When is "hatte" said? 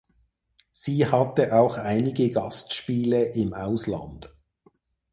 1.05-1.53